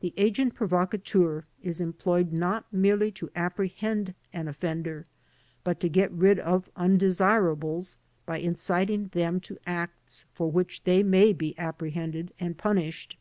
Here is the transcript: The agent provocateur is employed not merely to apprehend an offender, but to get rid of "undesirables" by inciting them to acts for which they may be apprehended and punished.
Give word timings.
The 0.00 0.12
agent 0.18 0.54
provocateur 0.54 1.46
is 1.62 1.80
employed 1.80 2.30
not 2.30 2.70
merely 2.70 3.10
to 3.12 3.30
apprehend 3.34 4.12
an 4.30 4.48
offender, 4.48 5.06
but 5.64 5.80
to 5.80 5.88
get 5.88 6.12
rid 6.12 6.38
of 6.38 6.68
"undesirables" 6.76 7.96
by 8.26 8.36
inciting 8.36 9.08
them 9.14 9.40
to 9.40 9.56
acts 9.64 10.26
for 10.34 10.50
which 10.50 10.84
they 10.84 11.02
may 11.02 11.32
be 11.32 11.58
apprehended 11.58 12.34
and 12.38 12.58
punished. 12.58 13.16